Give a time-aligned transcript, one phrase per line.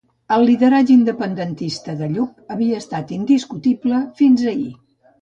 [0.35, 4.71] El lideratge independentista de Lluc havia estat indiscutible fins ahir.